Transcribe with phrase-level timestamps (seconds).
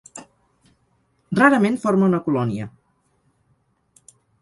[1.41, 2.71] Rarament forma una colònia.